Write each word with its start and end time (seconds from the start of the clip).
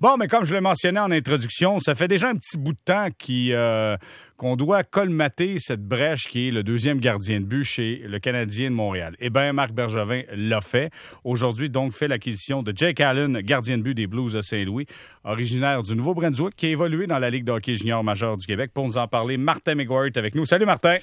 Bon, 0.00 0.16
mais 0.16 0.26
comme 0.26 0.44
je 0.44 0.52
l'ai 0.54 0.60
mentionné 0.60 0.98
en 0.98 1.10
introduction, 1.10 1.78
ça 1.78 1.94
fait 1.94 2.08
déjà 2.08 2.28
un 2.28 2.34
petit 2.34 2.58
bout 2.58 2.72
de 2.72 2.78
temps 2.84 3.08
euh, 3.30 3.96
qu'on 4.36 4.56
doit 4.56 4.82
colmater 4.82 5.58
cette 5.58 5.82
brèche 5.82 6.26
qui 6.26 6.48
est 6.48 6.50
le 6.50 6.64
deuxième 6.64 6.98
gardien 6.98 7.40
de 7.40 7.44
but 7.44 7.62
chez 7.62 8.02
le 8.04 8.18
Canadien 8.18 8.70
de 8.70 8.74
Montréal. 8.74 9.14
Eh 9.20 9.30
bien, 9.30 9.52
Marc 9.52 9.72
Bergevin 9.72 10.22
l'a 10.34 10.60
fait. 10.60 10.90
Aujourd'hui, 11.22 11.70
donc, 11.70 11.92
fait 11.92 12.08
l'acquisition 12.08 12.62
de 12.62 12.72
Jake 12.74 13.00
Allen, 13.00 13.40
gardien 13.40 13.78
de 13.78 13.82
but 13.82 13.94
des 13.94 14.08
Blues 14.08 14.32
de 14.32 14.42
Saint-Louis, 14.42 14.86
originaire 15.22 15.82
du 15.82 15.94
Nouveau-Brunswick, 15.94 16.56
qui 16.56 16.66
a 16.66 16.70
évolué 16.70 17.06
dans 17.06 17.18
la 17.18 17.30
Ligue 17.30 17.44
de 17.44 17.52
hockey 17.52 17.76
junior 17.76 18.02
majeur 18.02 18.36
du 18.36 18.46
Québec. 18.46 18.72
Pour 18.74 18.84
nous 18.84 18.98
en 18.98 19.06
parler, 19.06 19.36
Martin 19.36 19.76
McGuire 19.76 20.06
est 20.06 20.16
avec 20.16 20.34
nous. 20.34 20.44
Salut, 20.44 20.66
Martin. 20.66 20.96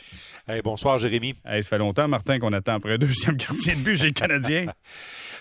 bonsoir, 0.64 0.98
Jérémy. 0.98 1.36
ça 1.46 1.62
fait 1.62 1.78
longtemps, 1.78 2.10
Martin, 2.10 2.40
qu'on 2.40 2.52
attend 2.52 2.76
après 2.76 2.96
un 2.96 2.98
deuxième 2.98 3.38
gardien 3.38 3.76
de 3.76 3.80
but 3.80 3.98
chez 3.98 4.08
le 4.08 4.12
Canadien. 4.12 4.66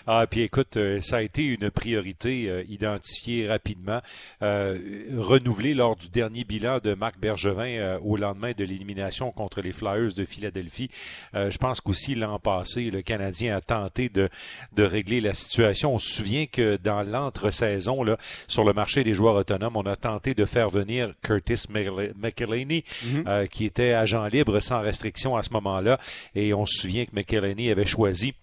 ah, 0.07 0.25
puis 0.29 0.41
écoute, 0.41 0.77
euh, 0.77 1.01
ça 1.01 1.17
a 1.17 1.21
été 1.21 1.43
une 1.45 1.69
priorité 1.69 2.49
euh, 2.49 2.63
identifiée 2.67 3.47
rapidement, 3.47 4.01
euh, 4.41 4.77
renouvelée 5.17 5.73
lors 5.73 5.95
du 5.95 6.09
dernier 6.09 6.43
bilan 6.43 6.79
de 6.83 6.93
Marc 6.93 7.19
Bergevin 7.19 7.77
euh, 7.77 7.99
au 7.99 8.17
lendemain 8.17 8.51
de 8.57 8.63
l'élimination 8.63 9.31
contre 9.31 9.61
les 9.61 9.71
Flyers 9.71 10.13
de 10.13 10.25
Philadelphie. 10.25 10.89
Euh, 11.35 11.51
je 11.51 11.57
pense 11.57 11.81
qu'aussi 11.81 12.15
l'an 12.15 12.39
passé, 12.39 12.89
le 12.91 13.01
Canadien 13.01 13.55
a 13.55 13.61
tenté 13.61 14.09
de, 14.09 14.29
de 14.73 14.83
régler 14.83 15.21
la 15.21 15.33
situation. 15.33 15.95
On 15.95 15.99
se 15.99 16.11
souvient 16.11 16.45
que 16.45 16.77
dans 16.77 17.03
l'entre-saison, 17.03 18.03
là, 18.03 18.17
sur 18.47 18.63
le 18.63 18.73
marché 18.73 19.03
des 19.03 19.13
joueurs 19.13 19.35
autonomes, 19.35 19.75
on 19.75 19.85
a 19.85 19.95
tenté 19.95 20.33
de 20.33 20.45
faire 20.45 20.69
venir 20.69 21.13
Curtis 21.21 21.65
McElhaney, 21.69 22.83
mhm. 23.05 23.23
euh, 23.27 23.45
qui 23.45 23.65
était 23.65 23.93
agent 23.93 24.25
libre 24.27 24.59
sans 24.59 24.81
restriction 24.81 25.35
à 25.35 25.43
ce 25.43 25.51
moment-là. 25.53 25.99
Et 26.35 26.53
on 26.53 26.65
se 26.65 26.81
souvient 26.81 27.05
que 27.05 27.11
McElhaney 27.13 27.71
avait 27.71 27.85
choisi 27.85 28.33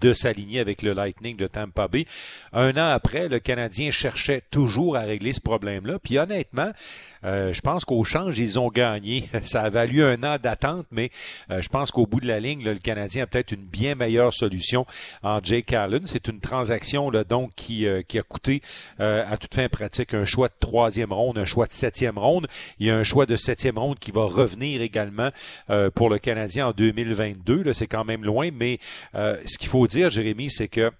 de 0.00 0.12
s'aligner 0.12 0.60
avec 0.60 0.82
le 0.82 0.92
Lightning 0.92 1.36
de 1.36 1.46
Tampa 1.46 1.88
Bay. 1.88 2.06
Un 2.52 2.72
an 2.72 2.88
après, 2.88 3.28
le 3.28 3.38
Canadien 3.38 3.90
cherchait 3.90 4.42
toujours 4.50 4.96
à 4.96 5.00
régler 5.00 5.32
ce 5.32 5.40
problème-là. 5.40 5.98
Puis 6.02 6.18
honnêtement, 6.18 6.72
euh, 7.24 7.52
je 7.52 7.60
pense 7.60 7.84
qu'au 7.84 8.02
change, 8.04 8.38
ils 8.38 8.58
ont 8.58 8.68
gagné. 8.68 9.28
Ça 9.44 9.62
a 9.62 9.70
valu 9.70 10.02
un 10.02 10.22
an 10.22 10.36
d'attente, 10.42 10.86
mais 10.90 11.10
euh, 11.50 11.62
je 11.62 11.68
pense 11.68 11.90
qu'au 11.90 12.06
bout 12.06 12.20
de 12.20 12.28
la 12.28 12.40
ligne, 12.40 12.64
le 12.64 12.76
Canadien 12.76 13.24
a 13.24 13.26
peut-être 13.26 13.52
une 13.52 13.64
bien 13.64 13.94
meilleure 13.94 14.32
solution 14.32 14.86
en 15.22 15.40
Jake 15.42 15.72
Allen. 15.72 16.02
C'est 16.06 16.28
une 16.28 16.40
transaction 16.40 17.10
là, 17.10 17.24
donc 17.24 17.52
qui, 17.54 17.86
euh, 17.86 18.02
qui 18.02 18.18
a 18.18 18.22
coûté 18.22 18.62
à 18.98 19.36
toute 19.36 19.54
fin 19.54 19.68
pratique 19.68 20.14
un 20.14 20.24
choix 20.24 20.48
de 20.48 20.54
troisième 20.58 21.12
ronde, 21.12 21.38
un 21.38 21.44
choix 21.44 21.66
de 21.66 21.72
septième 21.72 22.18
ronde. 22.18 22.46
Il 22.78 22.86
y 22.86 22.90
a 22.90 22.96
un 22.96 23.02
choix 23.02 23.26
de 23.26 23.36
septième 23.36 23.78
ronde 23.78 23.98
qui 23.98 24.10
va 24.10 24.24
revenir 24.24 24.80
également 24.82 25.30
pour 25.94 26.10
le 26.10 26.18
Canadien 26.18 26.68
en 26.68 26.72
2022. 26.72 27.62
Là, 27.62 27.74
c'est 27.74 27.86
quand 27.86 28.04
même 28.04 28.24
loin, 28.24 28.50
mais 28.52 28.78
ce 29.14 29.58
qu'il 29.58 29.68
faut 29.68 29.75
faut 29.76 29.86
dire, 29.86 30.08
Jérémy, 30.08 30.50
c'est 30.50 30.68
que 30.68 30.90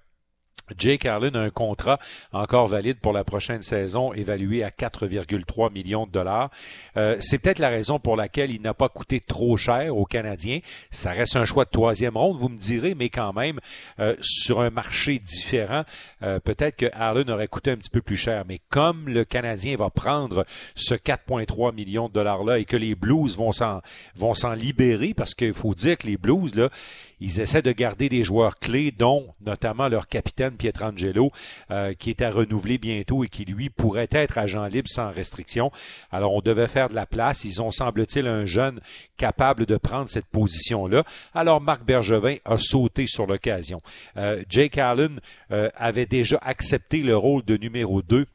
Jake 0.77 1.07
Allen 1.07 1.37
a 1.37 1.41
un 1.41 1.51
contrat 1.51 1.99
encore 2.33 2.67
valide 2.67 2.99
pour 2.99 3.13
la 3.13 3.25
prochaine 3.25 3.63
saison, 3.63 4.13
évalué 4.13 4.63
à 4.63 4.71
4,3 4.71 5.73
millions 5.73 6.07
de 6.07 6.13
dollars. 6.13 6.51
Euh, 6.97 7.17
c'est 7.21 7.39
peut-être 7.39 7.59
la 7.59 7.69
raison 7.69 7.99
pour 7.99 8.17
laquelle 8.17 8.51
il 8.51 8.63
n'a 8.63 8.75
pas 8.75 8.89
coûté 8.89 9.21
trop 9.21 9.57
cher 9.57 9.97
aux 9.97 10.05
Canadiens. 10.05 10.61
Ça 10.91 11.11
reste 11.11 11.37
un 11.37 11.45
choix 11.45 11.65
de 11.65 11.71
troisième 11.71 12.17
ronde, 12.17 12.39
vous 12.39 12.49
me 12.49 12.59
direz, 12.59 12.95
mais 12.95 13.09
quand 13.09 13.33
même, 13.33 13.61
euh, 14.01 14.17
sur 14.21 14.61
un 14.61 14.71
marché 14.71 15.19
différent, 15.19 15.85
euh, 16.23 16.41
peut-être 16.41 16.77
que 16.77 16.87
Allen 16.93 17.31
aurait 17.31 17.49
coûté 17.49 17.71
un 17.71 17.77
petit 17.77 17.91
peu 17.91 18.03
plus 18.03 18.17
cher. 18.17 18.45
Mais 18.49 18.61
comme 18.69 19.09
le 19.09 19.25
Canadien 19.25 19.77
va 19.77 19.91
prendre 19.91 20.45
ce 20.75 20.95
4,3 20.95 21.75
millions 21.75 22.09
de 22.09 22.15
dollars-là 22.15 22.59
et 22.59 22.65
que 22.65 22.77
les 22.77 22.95
Blues 22.95 23.37
vont 23.37 23.53
s'en, 23.53 23.81
vont 24.15 24.35
s'en 24.35 24.53
libérer, 24.53 25.15
parce 25.15 25.35
qu'il 25.35 25.55
faut 25.55 25.75
dire 25.75 25.99
que 25.99 26.07
les 26.07 26.17
Blues, 26.17 26.55
là, 26.55 26.71
ils 27.21 27.41
essaient 27.41 27.63
de 27.63 27.73
garder 27.73 28.09
des 28.09 28.25
joueurs 28.25 28.59
clés, 28.59 28.91
dont 28.91 29.35
notamment 29.41 29.89
leur 29.89 30.07
capitaine 30.09 30.56
Pietrangelo, 30.57 31.31
euh, 31.71 31.95
qui 31.95 32.11
est 32.11 32.23
à 32.23 32.31
renouveler 32.31 32.79
bientôt 32.79 33.25
et 33.25 33.29
qui, 33.29 33.45
lui, 33.45 33.71
pourrait 33.71 34.09
être 34.11 34.39
agent 34.39 34.67
libre 34.67 34.89
sans 34.89 35.11
restriction. 35.11 35.71
Alors, 36.11 36.35
on 36.35 36.41
devait 36.41 36.69
faire 36.69 36.89
de 36.89 36.95
la 36.95 37.07
place. 37.07 37.45
Ils 37.45 37.63
ont, 37.63 37.71
semble-t-il, 37.71 38.27
un 38.27 38.45
jeune 38.45 38.81
capable 39.17 39.67
de 39.67 39.77
prendre 39.77 40.09
cette 40.09 40.27
position-là. 40.27 41.05
Alors, 41.35 41.61
Marc 41.61 41.85
Bergevin 41.85 42.37
a 42.45 42.59
sauté 42.59 43.07
sur 43.07 43.27
l'occasion. 43.27 43.81
Euh, 44.17 44.43
Jake 44.49 44.79
Allen 44.79 45.21
euh, 45.51 45.71
avait 45.77 46.07
déjà 46.07 46.39
accepté 46.43 46.99
le 46.99 47.17
rôle 47.17 47.45
de 47.45 47.57
numéro 47.57 48.03
2 48.03 48.27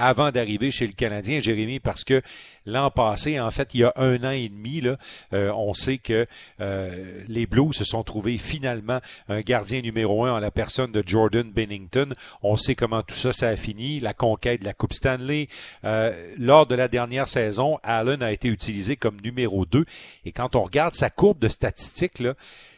avant 0.00 0.30
d'arriver 0.30 0.70
chez 0.70 0.86
le 0.86 0.94
Canadien, 0.94 1.40
Jérémy, 1.40 1.78
parce 1.78 2.04
que 2.04 2.22
l'an 2.64 2.90
passé, 2.90 3.38
en 3.38 3.50
fait, 3.50 3.74
il 3.74 3.80
y 3.80 3.84
a 3.84 3.92
un 3.96 4.24
an 4.24 4.30
et 4.30 4.48
demi, 4.48 4.80
là, 4.80 4.96
euh, 5.34 5.52
on 5.54 5.74
sait 5.74 5.98
que 5.98 6.26
euh, 6.60 7.22
les 7.28 7.46
Blues 7.46 7.76
se 7.76 7.84
sont 7.84 8.02
trouvés 8.02 8.38
finalement 8.38 9.00
un 9.28 9.42
gardien 9.42 9.82
numéro 9.82 10.24
un 10.24 10.32
en 10.32 10.38
la 10.38 10.50
personne 10.50 10.90
de 10.90 11.02
Jordan 11.06 11.50
Bennington. 11.50 12.14
On 12.42 12.56
sait 12.56 12.74
comment 12.74 13.02
tout 13.02 13.14
ça, 13.14 13.32
ça 13.32 13.48
a 13.48 13.56
fini, 13.56 14.00
la 14.00 14.14
conquête 14.14 14.60
de 14.60 14.64
la 14.64 14.72
Coupe 14.72 14.94
Stanley. 14.94 15.48
Euh, 15.84 16.12
lors 16.38 16.66
de 16.66 16.74
la 16.74 16.88
dernière 16.88 17.28
saison, 17.28 17.78
Allen 17.82 18.22
a 18.22 18.32
été 18.32 18.48
utilisé 18.48 18.96
comme 18.96 19.20
numéro 19.22 19.66
2. 19.66 19.84
Et 20.24 20.32
quand 20.32 20.56
on 20.56 20.62
regarde 20.62 20.94
sa 20.94 21.10
courbe 21.10 21.38
de 21.38 21.48
statistiques, 21.48 22.20
là, 22.20 22.34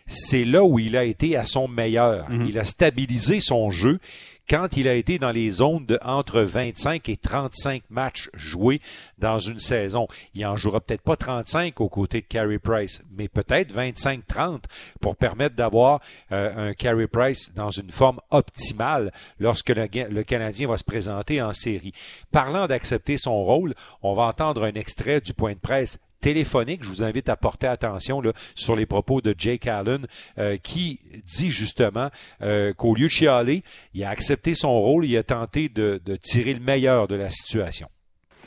c'est 0.07 0.45
là 0.45 0.65
où 0.65 0.81
il 0.81 0.97
a 0.97 1.05
été 1.05 1.37
à 1.37 1.45
son 1.45 1.69
meilleur. 1.69 2.29
Mm-hmm. 2.29 2.49
Il 2.49 2.59
a 2.59 2.65
stabilisé 2.65 3.39
son 3.39 3.71
jeu 3.71 4.01
quand 4.49 4.77
il 4.77 4.89
a 4.89 4.95
été 4.95 5.19
dans 5.19 5.31
les 5.31 5.51
zones 5.51 5.87
de 5.87 5.99
entre 6.03 6.41
25 6.41 7.09
et 7.09 7.17
35 7.17 7.83
matchs 7.91 8.31
joués 8.35 8.81
dans 9.19 9.39
une 9.39 9.59
saison. 9.59 10.09
Il 10.35 10.45
en 10.47 10.57
jouera 10.57 10.81
peut-être 10.81 11.03
pas 11.03 11.17
35 11.17 11.81
aux 11.81 11.89
côtés 11.89 12.21
de 12.21 12.27
Carey 12.27 12.59
Price, 12.59 13.03
mais 13.17 13.29
peut-être 13.29 13.75
25-30 13.75 14.63
pour 15.01 15.17
permettre 15.17 15.57
d'avoir 15.57 16.01
euh, 16.33 16.71
un 16.71 16.75
Carey 16.75 17.07
Price 17.07 17.53
dans 17.55 17.71
une 17.71 17.91
forme 17.91 18.21
optimale 18.31 19.13
lorsque 19.39 19.71
le, 19.71 19.87
le 20.11 20.23
Canadien 20.23 20.69
va 20.69 20.77
se 20.77 20.85
présenter 20.85 21.41
en 21.41 21.53
série. 21.53 21.93
Parlant 22.31 22.67
d'accepter 22.67 23.17
son 23.17 23.45
rôle, 23.45 23.75
on 24.03 24.15
va 24.15 24.25
entendre 24.25 24.65
un 24.65 24.73
extrait 24.73 25.21
du 25.21 25.35
point 25.35 25.53
de 25.53 25.59
presse 25.59 25.99
téléphonique. 26.23 26.83
Je 26.85 26.89
vous 26.89 27.03
invite 27.03 27.29
à 27.29 27.37
porter 27.37 27.67
attention 27.67 28.23
là, 28.23 28.33
sur 28.55 28.77
les 28.77 28.87
propos 28.87 29.21
de 29.21 29.35
Jake 29.37 29.67
Allen, 29.67 30.07
euh, 30.39 30.57
qui 30.57 31.01
dit 31.27 31.51
justement 31.51 32.09
euh, 32.41 32.73
qu'au 32.73 32.95
lieu 32.95 33.07
de 33.07 33.11
chialer, 33.11 33.63
il 33.93 34.05
a 34.05 34.11
accepté 34.11 34.55
son 34.55 34.73
rôle, 34.73 35.05
il 35.05 35.19
a 35.19 35.23
tenté 35.23 35.69
de, 35.69 36.01
de 36.03 36.17
tirer 36.17 36.55
le 36.55 36.61
meilleur 36.61 37.09
de 37.09 37.17
la 37.17 37.29
situation. 37.29 37.89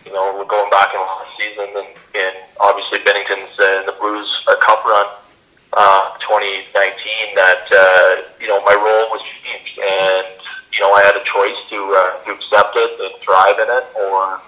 You 0.05 0.11
know, 0.11 0.37
we're 0.37 0.47
going 0.47 0.69
back 0.69 0.93
in 0.93 1.01
the 1.01 1.29
season 1.37 1.67
and, 1.75 1.89
and 2.15 2.35
obviously 2.59 2.99
Bennington's 3.03 3.57
uh, 3.59 3.83
the 3.85 3.95
Blues 3.99 4.29
a 4.47 4.55
cup 4.63 4.85
run 4.85 5.07
uh, 5.73 6.13
2019 6.19 7.35
that 7.35 7.65
uh, 7.73 8.21
you 8.39 8.47
know 8.47 8.61
my 8.63 8.75
role 8.75 9.09
was 9.11 9.21
changed 9.43 9.79
and 9.79 10.27
you 10.71 10.79
know 10.79 10.93
I 10.93 11.01
had 11.01 11.15
a 11.17 11.25
choice 11.25 11.57
to 11.71 11.79
uh, 11.81 12.23
to 12.25 12.31
accept 12.37 12.77
it 12.77 12.91
and 13.01 13.13
thrive 13.21 13.57
in 13.57 13.67
it 13.67 13.85
or 13.97 14.39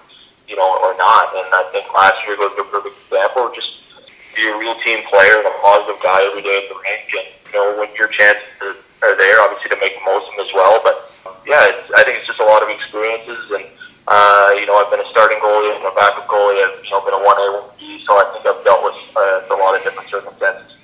you 0.48 0.56
know, 0.56 0.66
or 0.80 0.96
not. 0.96 1.28
And 1.36 1.46
I 1.52 1.68
think 1.70 1.84
last 1.92 2.16
year 2.24 2.40
was 2.40 2.56
a 2.56 2.64
perfect 2.64 2.96
example. 3.04 3.52
Just 3.52 3.84
be 4.32 4.48
a 4.48 4.56
real 4.56 4.74
team 4.80 5.04
player 5.12 5.36
and 5.36 5.46
a 5.46 5.54
positive 5.60 6.00
guy 6.00 6.24
every 6.24 6.40
day 6.40 6.64
at 6.64 6.66
the 6.72 6.76
rink. 6.80 7.06
And, 7.12 7.28
you 7.28 7.52
know, 7.52 7.66
when 7.76 7.92
your 7.94 8.08
chances 8.08 8.80
are, 9.04 9.14
there, 9.14 9.36
obviously 9.44 9.68
to 9.76 9.78
make 9.78 10.00
the 10.00 10.04
most 10.08 10.24
of 10.26 10.40
them 10.40 10.48
as 10.48 10.52
well. 10.56 10.80
But, 10.80 10.96
yeah, 11.44 11.68
it's, 11.68 11.92
I 11.92 12.02
think 12.02 12.24
it's 12.24 12.26
just 12.26 12.40
a 12.40 12.48
lot 12.48 12.64
of 12.64 12.72
experiences. 12.72 13.44
And, 13.52 13.68
uh, 14.08 14.56
you 14.56 14.64
know, 14.64 14.80
I've 14.80 14.88
been 14.88 15.04
a 15.04 15.10
starting 15.12 15.38
goalie 15.44 15.76
and 15.76 15.84
a 15.84 15.92
backup 15.92 16.24
goalie. 16.24 16.64
I've, 16.64 16.80
you 16.80 16.90
know, 16.96 17.04
been 17.04 17.12
a 17.12 17.22
1A, 17.22 17.44
1B. 17.76 18.08
So 18.08 18.16
I 18.16 18.24
think 18.32 18.48
I've 18.48 18.64
dealt 18.64 18.80
with 18.80 18.96
uh, 19.12 19.52
a 19.52 19.56
lot 19.60 19.76
of 19.76 19.84
different 19.84 20.08
circumstances. 20.08 20.77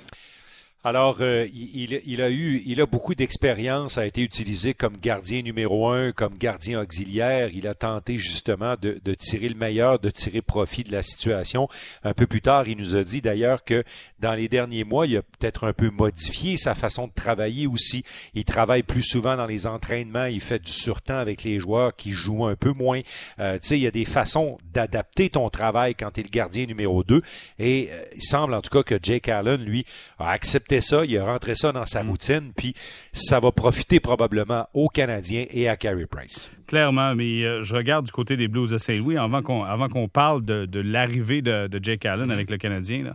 Alors, 0.87 1.17
euh, 1.21 1.47
il, 1.51 1.99
il, 2.05 2.21
a 2.21 2.29
eu, 2.29 2.61
il 2.67 2.79
a 2.79 2.85
beaucoup 2.85 3.15
d'expérience, 3.15 3.97
a 3.97 4.05
été 4.05 4.21
utilisé 4.21 4.75
comme 4.75 4.97
gardien 4.97 5.41
numéro 5.41 5.89
un, 5.89 6.11
comme 6.11 6.37
gardien 6.37 6.79
auxiliaire. 6.79 7.49
Il 7.51 7.67
a 7.67 7.73
tenté 7.73 8.19
justement 8.19 8.75
de, 8.79 9.01
de, 9.03 9.15
tirer 9.15 9.49
le 9.49 9.55
meilleur, 9.55 9.97
de 9.97 10.11
tirer 10.11 10.43
profit 10.43 10.83
de 10.83 10.91
la 10.91 11.01
situation. 11.01 11.67
Un 12.03 12.13
peu 12.13 12.27
plus 12.27 12.41
tard, 12.41 12.67
il 12.67 12.77
nous 12.77 12.95
a 12.95 13.03
dit 13.03 13.19
d'ailleurs 13.19 13.63
que 13.63 13.83
dans 14.19 14.35
les 14.35 14.47
derniers 14.47 14.83
mois, 14.83 15.07
il 15.07 15.17
a 15.17 15.23
peut-être 15.23 15.63
un 15.63 15.73
peu 15.73 15.89
modifié 15.89 16.55
sa 16.55 16.75
façon 16.75 17.07
de 17.07 17.13
travailler 17.13 17.65
aussi. 17.65 18.03
Il 18.35 18.45
travaille 18.45 18.83
plus 18.83 19.01
souvent 19.01 19.35
dans 19.37 19.47
les 19.47 19.65
entraînements, 19.65 20.25
il 20.25 20.39
fait 20.39 20.59
du 20.63 20.71
surtemps 20.71 21.17
avec 21.17 21.43
les 21.43 21.57
joueurs 21.57 21.95
qui 21.95 22.11
jouent 22.11 22.45
un 22.45 22.55
peu 22.55 22.73
moins. 22.73 23.01
Euh, 23.39 23.53
tu 23.53 23.69
sais, 23.69 23.79
il 23.79 23.81
y 23.81 23.87
a 23.87 23.91
des 23.91 24.05
façons 24.05 24.59
d'adapter 24.71 25.29
ton 25.31 25.49
travail 25.49 25.95
quand 25.95 26.11
tu 26.11 26.19
es 26.19 26.23
le 26.23 26.29
gardien 26.29 26.67
numéro 26.67 27.03
2. 27.03 27.23
Et 27.57 27.89
euh, 27.91 28.03
il 28.15 28.23
semble 28.23 28.53
en 28.53 28.61
tout 28.61 28.69
cas 28.69 28.83
que 28.83 28.99
Jake 29.01 29.29
Allen, 29.29 29.63
lui, 29.63 29.83
a 30.19 30.29
accepté 30.29 30.74
ça, 30.81 31.05
il 31.05 31.17
a 31.17 31.25
rentré 31.25 31.55
ça 31.55 31.71
dans 31.71 31.85
sa 31.85 32.03
mm. 32.03 32.09
routine, 32.09 32.51
puis 32.55 32.73
ça 33.13 33.39
va 33.39 33.51
profiter 33.51 33.99
probablement 33.99 34.67
aux 34.73 34.89
Canadiens 34.89 35.45
et 35.49 35.67
à 35.67 35.77
Carey 35.77 36.05
Price. 36.05 36.51
Clairement, 36.67 37.15
mais 37.15 37.43
euh, 37.43 37.63
je 37.63 37.75
regarde 37.75 38.05
du 38.05 38.11
côté 38.11 38.37
des 38.37 38.47
Blues 38.47 38.71
de 38.71 38.77
Saint-Louis, 38.77 39.17
avant 39.17 39.41
qu'on 39.41 39.63
avant 39.63 39.89
qu'on 39.89 40.07
parle 40.07 40.43
de, 40.43 40.79
l'arrivée 40.79 41.41
de, 41.41 41.69
Jake 41.81 42.05
Allen 42.05 42.31
avec 42.31 42.49
le 42.49 42.57
Canadien, 42.57 43.13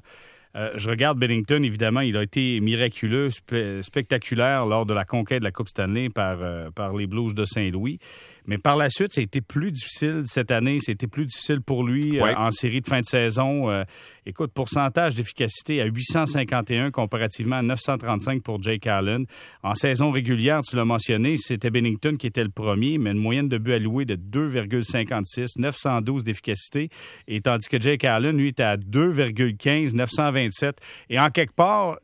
euh, 0.56 0.70
je 0.74 0.90
regarde 0.90 1.18
Bennington, 1.18 1.62
évidemment, 1.62 2.00
il 2.00 2.16
a 2.16 2.22
été 2.22 2.60
miraculeux, 2.60 3.30
spectaculaire 3.82 4.66
lors 4.66 4.84
de 4.84 4.94
la 4.94 5.04
conquête 5.04 5.40
de 5.40 5.44
la 5.44 5.52
Coupe 5.52 5.68
Stanley 5.68 6.08
par, 6.08 6.38
euh, 6.40 6.70
par 6.70 6.94
les 6.94 7.06
Blues 7.06 7.34
de 7.34 7.44
Saint-Louis. 7.44 7.98
Mais 8.46 8.58
par 8.58 8.76
la 8.76 8.88
suite, 8.88 9.12
ça 9.12 9.20
a 9.20 9.24
été 9.24 9.40
plus 9.40 9.72
difficile 9.72 10.22
cette 10.24 10.50
année. 10.50 10.78
C'était 10.80 11.06
plus 11.06 11.26
difficile 11.26 11.60
pour 11.60 11.84
lui 11.84 12.20
euh, 12.20 12.34
en 12.36 12.50
série 12.50 12.80
de 12.80 12.86
fin 12.86 13.00
de 13.00 13.04
saison. 13.04 13.70
Euh, 13.70 13.84
écoute, 14.26 14.52
pourcentage 14.52 15.14
d'efficacité 15.14 15.80
à 15.80 15.86
851 15.86 16.90
comparativement 16.90 17.56
à 17.56 17.62
935 17.62 18.42
pour 18.42 18.62
Jake 18.62 18.86
Allen. 18.86 19.26
En 19.62 19.74
saison 19.74 20.10
régulière, 20.10 20.60
tu 20.62 20.76
l'as 20.76 20.84
mentionné, 20.84 21.36
c'était 21.36 21.70
Bennington 21.70 22.16
qui 22.16 22.26
était 22.26 22.44
le 22.44 22.50
premier, 22.50 22.98
mais 22.98 23.10
une 23.10 23.18
moyenne 23.18 23.48
de 23.48 23.58
buts 23.58 23.72
alloués 23.72 24.04
de 24.04 24.16
2,56, 24.16 25.58
912 25.58 26.24
d'efficacité. 26.24 26.88
Et 27.28 27.40
tandis 27.40 27.68
que 27.68 27.80
Jake 27.80 28.04
Allen, 28.04 28.36
lui, 28.36 28.48
était 28.48 28.62
à 28.62 28.76
2,15, 28.76 29.94
927. 29.94 30.76
Et 31.08 31.18
en 31.18 31.30
quelque 31.30 31.54
part, 31.54 31.98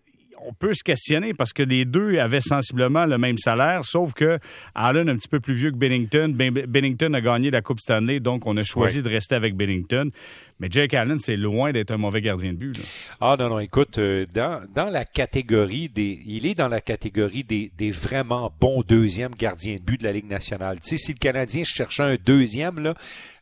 on 0.47 0.53
peut 0.53 0.75
se 0.75 0.85
questionner 0.85 1.35
parce 1.35 1.53
que 1.53 1.63
les 1.63 1.85
deux 1.85 2.19
avaient 2.19 2.41
sensiblement 2.41 3.05
le 3.05 3.19
même 3.19 3.37
salaire, 3.37 3.85
sauf 3.85 4.15
que 4.15 4.39
Allen 4.75 5.09
un 5.09 5.17
petit 5.17 5.29
peu 5.29 5.41
plus 5.41 5.55
vieux 5.55 5.73
que 5.73 5.77
Bennington. 5.77 6.33
Ben, 6.35 6.53
Bennington 6.53 7.13
a 7.15 7.21
gagné 7.21 7.51
la 7.51 7.63
Coupe 7.63 7.81
Stanley, 7.81 8.21
donc 8.21 8.47
on 8.47 8.57
a 8.57 8.63
choisi 8.63 9.03
de 9.03 9.09
rester 9.09 9.35
avec 9.35 9.57
Bennington. 9.57 10.11
Mais 10.59 10.69
Jake 10.71 10.95
Allen, 10.95 11.19
c'est 11.19 11.37
loin 11.37 11.73
d'être 11.73 11.91
un 11.91 11.99
mauvais 11.99 12.23
gardien 12.23 12.53
de 12.53 12.57
but. 12.57 12.81
Ah 13.21 13.37
non, 13.39 13.51
non, 13.51 13.59
écoute, 13.59 13.99
euh, 13.99 14.25
dans, 14.33 14.63
dans 14.75 14.89
la 14.89 15.05
catégorie 15.05 15.91
des. 15.91 16.23
Il 16.25 16.47
est 16.47 16.55
dans 16.55 16.69
la 16.69 16.81
catégorie 16.81 17.45
des, 17.45 17.71
des 17.77 17.91
vraiment 17.91 18.51
bons 18.59 18.83
deuxièmes 18.83 19.35
gardiens 19.35 19.77
de 19.77 19.83
but 19.83 20.01
de 20.01 20.05
la 20.05 20.13
Ligue 20.13 20.31
nationale. 20.31 20.81
Tu 20.81 20.91
sais, 20.91 20.97
si 20.97 21.13
le 21.13 21.19
Canadien 21.19 21.63
cherchait 21.63 22.03
un 22.05 22.17
deuxième, 22.17 22.79
là, 22.79 22.95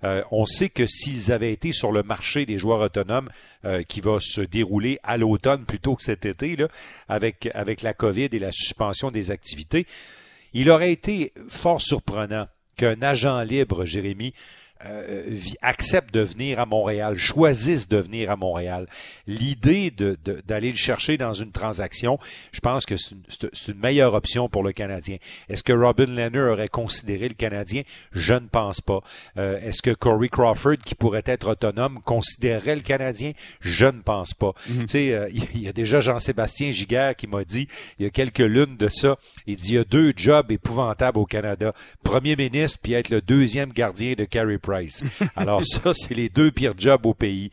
euh, 0.02 0.22
on 0.32 0.44
sait 0.44 0.68
que 0.68 0.86
s'ils 0.86 1.30
avaient 1.30 1.52
été 1.52 1.70
sur 1.70 1.92
le 1.92 2.02
marché 2.02 2.46
des 2.46 2.58
joueurs 2.58 2.80
autonomes 2.80 3.30
euh, 3.64 3.84
qui 3.84 4.00
va 4.00 4.18
se 4.20 4.40
dérouler 4.40 4.98
à 5.04 5.16
l'automne 5.16 5.64
plutôt 5.64 5.94
que 5.94 6.02
cet 6.02 6.26
été, 6.26 6.56
là, 6.56 6.66
avec, 7.08 7.48
avec 7.54 7.82
la 7.82 7.94
COVID 7.94 8.28
et 8.32 8.38
la 8.40 8.50
suspension 8.50 9.12
des 9.12 9.30
activités, 9.30 9.86
il 10.52 10.68
aurait 10.68 10.92
été 10.92 11.32
fort 11.48 11.80
surprenant 11.80 12.48
qu'un 12.76 13.02
agent 13.02 13.40
libre, 13.42 13.84
Jérémy, 13.84 14.34
euh, 14.86 15.38
acceptent 15.62 16.12
de 16.12 16.20
venir 16.20 16.60
à 16.60 16.66
Montréal, 16.66 17.16
choisissent 17.16 17.88
de 17.88 17.96
venir 17.96 18.30
à 18.30 18.36
Montréal. 18.36 18.86
L'idée 19.26 19.90
de, 19.90 20.16
d'aller 20.46 20.70
le 20.70 20.76
chercher 20.76 21.16
dans 21.16 21.32
une 21.32 21.52
transaction, 21.52 22.18
je 22.52 22.60
pense 22.60 22.84
que 22.84 22.96
c'est 22.96 23.14
une, 23.68 23.78
meilleure 23.78 24.14
option 24.14 24.48
pour 24.48 24.62
le 24.62 24.72
Canadien. 24.72 25.16
Est-ce 25.48 25.62
que 25.62 25.72
Robin 25.72 26.06
Leonard 26.06 26.52
aurait 26.52 26.68
considéré 26.68 27.28
le 27.28 27.34
Canadien? 27.34 27.82
Je 28.12 28.34
ne 28.34 28.46
pense 28.46 28.80
pas. 28.80 29.00
Euh, 29.36 29.58
est-ce 29.60 29.82
que 29.82 29.90
Corey 29.90 30.28
Crawford, 30.28 30.78
qui 30.84 30.94
pourrait 30.94 31.24
être 31.26 31.50
autonome, 31.50 32.00
considérerait 32.04 32.76
le 32.76 32.82
Canadien? 32.82 33.32
Je 33.60 33.86
ne 33.86 34.00
pense 34.02 34.34
pas. 34.34 34.52
Mhm. 34.68 34.80
Tu 34.82 34.88
sais, 34.88 35.12
euh, 35.12 35.28
il 35.54 35.62
y 35.62 35.68
a 35.68 35.72
déjà 35.72 36.00
Jean-Sébastien 36.00 36.70
Giguère 36.70 37.16
qui 37.16 37.26
m'a 37.26 37.44
dit, 37.44 37.68
il 37.98 38.04
y 38.04 38.06
a 38.06 38.10
quelques 38.10 38.38
lunes 38.38 38.76
de 38.76 38.88
ça, 38.88 39.16
il 39.46 39.56
dit, 39.56 39.70
il 39.70 39.74
y 39.74 39.78
a 39.78 39.84
deux 39.84 40.12
jobs 40.16 40.50
épouvantables 40.50 41.18
au 41.18 41.26
Canada. 41.26 41.72
Premier 42.02 42.36
ministre, 42.36 42.78
puis 42.82 42.92
être 42.92 43.10
le 43.10 43.20
deuxième 43.20 43.72
gardien 43.72 44.14
de 44.14 44.24
Carey 44.24 44.58
Price. 44.58 44.73
Alors 45.36 45.62
ça, 45.64 45.92
c'est 45.94 46.14
les 46.14 46.28
deux 46.28 46.50
pires 46.50 46.74
jobs 46.76 47.06
au 47.06 47.14
pays. 47.14 47.50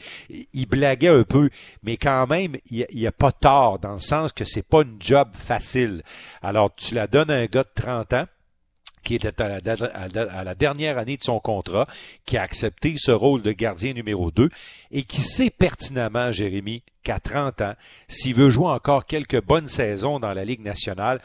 Il 0.53 0.67
blaguait 0.67 1.07
un 1.07 1.23
peu, 1.23 1.49
mais 1.83 1.97
quand 1.97 2.27
même, 2.27 2.55
il 2.69 2.85
n'y 2.93 3.07
a, 3.07 3.11
pas 3.11 3.31
tort 3.31 3.79
dans 3.79 3.93
le 3.93 3.99
sens 3.99 4.31
que 4.31 4.45
c'est 4.45 4.67
pas 4.67 4.81
une 4.81 4.97
job 4.99 5.29
facile. 5.33 6.03
Alors 6.41 6.73
tu 6.73 6.95
la 6.95 7.07
donnes 7.07 7.31
à 7.31 7.35
un 7.35 7.45
gars 7.45 7.63
de 7.63 7.81
30 7.81 8.13
ans 8.13 8.25
qui 9.03 9.15
était 9.15 9.41
à 9.41 10.43
la, 10.43 10.55
dernière 10.55 10.97
année 10.97 11.17
de 11.17 11.23
son 11.23 11.39
contrat, 11.39 11.87
qui 12.25 12.37
a 12.37 12.43
accepté 12.43 12.93
ce 12.97 13.11
rôle 13.11 13.41
de 13.41 13.51
gardien 13.51 13.93
numéro 13.93 14.31
2 14.31 14.49
et 14.91 15.03
qui 15.03 15.21
sait 15.21 15.49
pertinemment, 15.49 16.31
Jérémy, 16.31 16.83
qu'à 17.03 17.19
30 17.19 17.61
ans, 17.61 17.73
s'il 18.07 18.35
veut 18.35 18.49
jouer 18.49 18.67
encore 18.67 19.05
quelques 19.05 19.41
bonnes 19.41 19.67
saisons 19.67 20.19
dans 20.19 20.33
la 20.33 20.45
Ligue 20.45 20.63
nationale, 20.63 21.19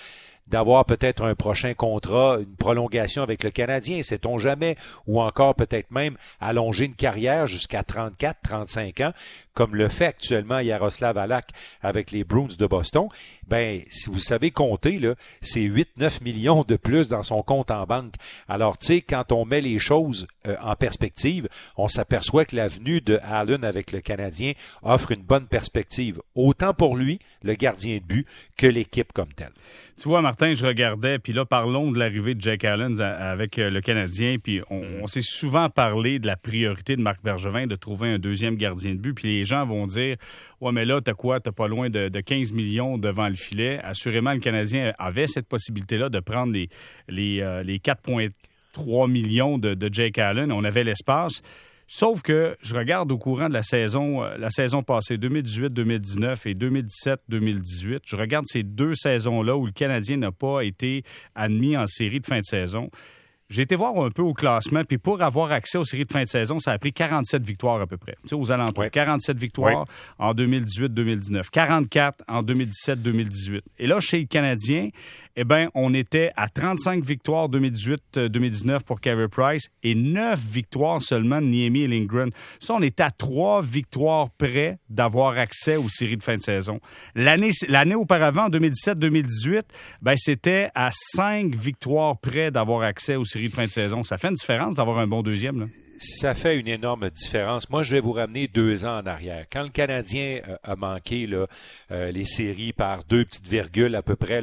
d'avoir 0.47 0.85
peut-être 0.85 1.25
un 1.25 1.35
prochain 1.35 1.75
contrat, 1.75 2.39
une 2.41 2.57
prolongation 2.57 3.23
avec 3.23 3.43
le 3.43 3.51
Canadien, 3.51 4.03
sait-on 4.03 4.39
jamais, 4.39 4.77
ou 5.07 5.21
encore 5.21 5.55
peut-être 5.55 5.91
même 5.91 6.17
allonger 6.41 6.87
une 6.87 6.95
carrière 6.95 7.47
jusqu'à 7.47 7.83
34, 7.83 8.39
35 8.43 9.01
ans, 9.01 9.13
comme 9.55 9.75
le 9.75 9.89
fait 9.89 10.07
actuellement 10.07 10.59
Yaroslav 10.59 11.17
Alak 11.17 11.49
avec 11.83 12.11
les 12.11 12.25
Bruins 12.25 12.49
de 12.59 12.67
Boston. 12.67 13.09
Ben, 13.49 13.83
si 13.89 14.11
vous 14.11 14.19
savez 14.19 14.51
compter, 14.51 14.99
là, 14.99 15.15
c'est 15.41 15.61
8-9 15.61 16.23
millions 16.23 16.63
de 16.63 16.77
plus 16.77 17.09
dans 17.09 17.23
son 17.23 17.43
compte 17.43 17.71
en 17.71 17.85
banque. 17.85 18.15
Alors, 18.49 18.77
tu 18.79 18.97
quand 18.97 19.33
on 19.33 19.45
met 19.45 19.61
les 19.61 19.79
choses 19.79 20.27
euh, 20.47 20.57
en 20.63 20.77
perspective, 20.77 21.49
on 21.77 21.89
s'aperçoit 21.89 22.45
que 22.45 22.57
l'avenue 22.57 23.01
de 23.01 23.19
Allen 23.23 23.65
avec 23.65 23.93
le 23.93 24.01
Canadien 24.01 24.53
offre 24.83 25.13
une 25.13 25.23
bonne 25.23 25.47
perspective, 25.47 26.21
autant 26.35 26.75
pour 26.75 26.97
lui, 26.97 27.19
le 27.43 27.55
gardien 27.55 27.97
de 27.97 28.03
but, 28.03 28.27
que 28.57 28.67
l'équipe 28.67 29.13
comme 29.13 29.33
telle. 29.33 29.53
Tu 29.99 30.09
vois, 30.09 30.21
Martin, 30.21 30.53
je 30.53 30.67
regardais, 30.67 31.19
puis 31.19 31.33
là, 31.33 31.47
parlons 31.47 31.91
de 31.91 31.99
l'arrivée 31.99 32.35
de 32.35 32.41
Jack 32.43 32.65
Allen 32.65 33.01
avec 33.01 33.59
euh, 33.59 33.71
le 33.71 33.81
Canadien, 33.81 34.37
puis 34.39 34.61
on, 34.69 34.83
mm. 34.83 35.01
on 35.03 35.07
s'est 35.07 35.23
souvent 35.23 35.71
parlé 35.71 36.19
de 36.19 36.27
la 36.27 36.37
priorité 36.37 36.97
de 36.97 37.01
Marc 37.01 37.23
Bergevin 37.25 37.67
de 37.67 37.77
trouver 37.77 38.11
un 38.11 38.19
deuxième 38.19 38.57
gardien 38.57 38.93
de 38.93 38.99
but, 38.99 39.15
puis 39.15 39.39
les 39.39 39.45
gens 39.47 39.65
vont 39.65 39.87
dire 39.87 40.17
Ouais, 40.61 40.71
mais 40.71 40.85
là, 40.85 41.01
t'as 41.01 41.15
quoi? 41.15 41.41
T'as 41.41 41.53
pas 41.53 41.67
loin 41.67 41.89
de, 41.89 42.09
15 42.09 42.53
millions 42.53 42.99
devant 42.99 43.29
le 43.29 43.37
filet. 43.37 43.79
Assurément, 43.83 44.35
le 44.35 44.41
Canadien 44.41 44.93
avait 44.99 45.27
cette 45.27 45.49
possibilité-là 45.49 46.11
de 46.11 46.21
prendre 46.21 46.53
les, 46.53 46.69
les, 47.09 47.41
euh, 47.41 47.63
les 47.63 47.79
4,3 47.79 49.11
millions 49.11 49.57
de, 49.57 49.73
de 49.73 49.89
Jake 49.93 50.19
Allen. 50.19 50.53
On 50.53 50.65
avait 50.65 50.85
l'espace. 50.85 51.41
Sauf 51.89 52.23
que 52.23 52.57
je 52.63 52.75
regarde 52.75 53.13
au 53.13 53.19
courant 53.19 53.49
de 53.49 53.55
la 53.55 53.63
saison, 53.63 54.25
euh, 54.25 54.37
la 54.39 54.51
saison 54.51 54.83
passée, 54.83 55.19
2018-2019 55.19 56.49
et 56.49 56.55
2017-2018, 56.55 58.01
je 58.05 58.17
regarde 58.17 58.45
ces 58.49 58.65
deux 58.65 58.97
saisons-là 58.97 59.57
où 59.57 59.67
le 59.67 59.73
Canadien 59.73 60.17
n'a 60.17 60.33
pas 60.33 60.63
été 60.63 61.05
admis 61.37 61.77
en 61.77 61.87
série 61.87 62.19
de 62.19 62.27
fin 62.27 62.39
de 62.39 62.45
saison. 62.45 62.91
J'ai 63.49 63.63
été 63.63 63.77
voir 63.77 63.97
un 64.05 64.11
peu 64.11 64.23
au 64.23 64.35
classement, 64.35 64.83
puis 64.83 64.99
pour 64.99 65.23
avoir 65.23 65.53
accès 65.53 65.79
aux 65.79 65.85
séries 65.85 66.05
de 66.05 66.11
fin 66.11 66.25
de 66.25 66.29
saison, 66.29 66.59
ça 66.59 66.73
a 66.73 66.79
pris 66.79 66.93
47 66.93 67.45
victoires 67.45 67.81
à 67.81 67.87
peu 67.87 67.97
près. 67.97 68.17
Tu 68.23 68.31
sais, 68.31 68.35
aux 68.35 68.51
alentours. 68.51 68.91
47 68.91 69.39
victoires 69.39 69.85
en 70.19 70.35
2018-2019, 70.35 71.51
44 71.53 72.25
en 72.27 72.43
2017-2018. 72.43 73.61
Et 73.79 73.87
là, 73.87 74.01
chez 74.01 74.19
les 74.19 74.27
Canadiens, 74.27 74.89
eh 75.37 75.45
bien, 75.45 75.69
on 75.75 75.93
était 75.93 76.33
à 76.37 76.49
35 76.49 77.05
victoires 77.05 77.49
2018-2019 77.51 78.71
euh, 78.71 78.79
pour 78.81 79.01
Carey 79.01 79.29
Price 79.29 79.69
et 79.83 79.95
9 79.95 80.41
victoires 80.41 81.03
seulement 81.03 81.41
de 81.41 81.47
Niemi 81.47 81.83
et 81.83 81.89
Lindgren. 81.89 82.31
Ça, 82.59 82.75
on 82.75 82.83
était 82.83 83.03
à 83.03 83.11
3 83.11 83.63
victoires 83.63 84.31
près 84.31 84.79
d'avoir 84.89 85.37
accès 85.37 85.77
aux 85.77 85.89
séries 85.91 86.17
de 86.17 86.23
fin 86.23 86.37
de 86.37 86.43
saison. 86.43 86.81
L'année, 87.15 87.51
l'année 87.69 87.95
auparavant, 87.95 88.47
en 88.47 88.51
2017-2018, 88.51 89.63
ben, 90.01 90.15
c'était 90.17 90.71
à 90.75 90.89
5 90.91 91.55
victoires 91.55 92.17
près 92.19 92.51
d'avoir 92.51 92.83
accès 92.83 93.17
aux 93.17 93.25
séries 93.25 93.51
de 93.51 93.55
fin 93.55 93.67
de 93.67 93.71
saison. 93.71 94.05
Ça 94.05 94.17
fait 94.17 94.29
une 94.29 94.35
différence 94.35 94.77
d'avoir 94.77 94.99
un 94.99 95.07
bon 95.07 95.23
deuxième, 95.23 95.61
là 95.61 95.67
ça 95.99 96.35
fait 96.35 96.59
une 96.59 96.69
énorme 96.69 97.11
différence. 97.11 97.71
Moi, 97.71 97.83
je 97.83 97.93
vais 97.93 98.01
vous 98.01 98.13
ramener 98.13 98.49
deux 98.49 98.85
ans 98.85 98.99
en 98.99 99.07
arrière. 99.07 99.47
Quand 99.51 99.63
le 99.63 99.69
Canadien 99.69 100.41
euh, 100.49 100.57
a 100.63 100.77
manqué 100.77 101.29
euh, 101.31 102.11
les 102.11 102.25
séries 102.25 102.73
par 102.73 103.05
deux 103.05 103.25
petites 103.25 103.47
virgules 103.47 103.95
à 103.95 104.03
peu 104.03 104.17
près, 104.17 104.43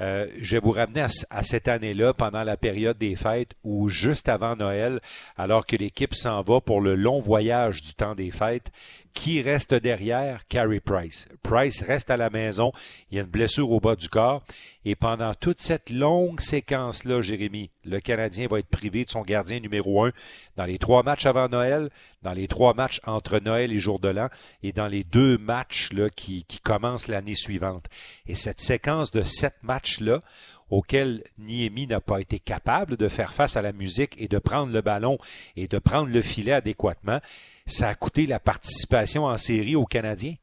euh, 0.00 0.26
je 0.40 0.56
vais 0.56 0.60
vous 0.60 0.70
ramener 0.70 1.06
à 1.30 1.42
cette 1.42 1.68
année-là, 1.68 2.14
pendant 2.14 2.42
la 2.42 2.56
période 2.56 2.98
des 2.98 3.16
fêtes, 3.16 3.54
ou 3.64 3.88
juste 3.88 4.28
avant 4.28 4.56
Noël, 4.56 5.00
alors 5.36 5.66
que 5.66 5.76
l'équipe 5.76 6.14
s'en 6.14 6.42
va 6.42 6.60
pour 6.60 6.80
le 6.80 6.94
long 6.94 7.20
voyage 7.20 7.82
du 7.82 7.94
temps 7.94 8.14
des 8.14 8.30
fêtes. 8.30 8.70
Qui 9.16 9.40
reste 9.40 9.74
derrière? 9.74 10.46
Carey 10.46 10.78
Price. 10.78 11.26
Price 11.42 11.82
reste 11.82 12.10
à 12.10 12.18
la 12.18 12.28
maison. 12.30 12.70
Il 13.10 13.16
y 13.16 13.18
a 13.18 13.24
une 13.24 13.28
blessure 13.28 13.72
au 13.72 13.80
bas 13.80 13.96
du 13.96 14.08
corps. 14.10 14.44
Et 14.84 14.94
pendant 14.94 15.34
toute 15.34 15.60
cette 15.60 15.90
longue 15.90 16.40
séquence-là, 16.40 17.22
Jérémy, 17.22 17.70
le 17.84 17.98
Canadien 17.98 18.46
va 18.46 18.60
être 18.60 18.68
privé 18.68 19.04
de 19.04 19.10
son 19.10 19.22
gardien 19.22 19.58
numéro 19.58 20.04
un 20.04 20.12
dans 20.56 20.66
les 20.66 20.78
trois 20.78 21.02
matchs 21.02 21.26
avant 21.26 21.48
Noël, 21.48 21.88
dans 22.22 22.34
les 22.34 22.46
trois 22.46 22.74
matchs 22.74 23.00
entre 23.04 23.40
Noël 23.40 23.72
et 23.72 23.78
jour 23.78 23.98
de 23.98 24.08
l'an, 24.08 24.28
et 24.62 24.72
dans 24.72 24.86
les 24.86 25.02
deux 25.02 25.38
matchs 25.38 25.92
là, 25.92 26.08
qui, 26.10 26.44
qui 26.44 26.60
commencent 26.60 27.08
l'année 27.08 27.34
suivante. 27.34 27.86
Et 28.26 28.36
cette 28.36 28.60
séquence 28.60 29.10
de 29.10 29.22
sept 29.22 29.54
matchs-là, 29.62 30.22
auquel 30.70 31.22
Niemi 31.38 31.86
n'a 31.86 32.00
pas 32.00 32.20
été 32.20 32.38
capable 32.38 32.96
de 32.96 33.08
faire 33.08 33.32
face 33.32 33.56
à 33.56 33.62
la 33.62 33.72
musique 33.72 34.14
et 34.18 34.28
de 34.28 34.38
prendre 34.38 34.72
le 34.72 34.80
ballon 34.80 35.18
et 35.56 35.68
de 35.68 35.78
prendre 35.78 36.10
le 36.10 36.22
filet 36.22 36.52
adéquatement, 36.52 37.20
ça 37.66 37.88
a 37.88 37.94
coûté 37.94 38.26
la 38.26 38.38
participation 38.40 39.24
en 39.24 39.36
série 39.36 39.76
aux 39.76 39.86
Canadiens. 39.86 40.34